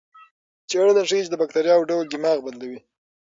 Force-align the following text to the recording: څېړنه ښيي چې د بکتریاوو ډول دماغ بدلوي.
څېړنه 0.69 1.03
ښيي 1.09 1.21
چې 1.25 1.31
د 1.31 1.35
بکتریاوو 1.41 1.87
ډول 1.89 2.05
دماغ 2.09 2.37
بدلوي. 2.45 2.79